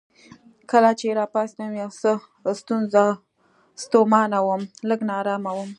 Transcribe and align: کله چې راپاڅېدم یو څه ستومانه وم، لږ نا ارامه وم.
کله 0.71 0.89
چې 0.99 1.17
راپاڅېدم 1.19 1.71
یو 1.81 1.91
څه 2.01 2.11
ستومانه 3.83 4.39
وم، 4.43 4.61
لږ 4.89 4.99
نا 5.07 5.13
ارامه 5.21 5.51
وم. 5.55 5.69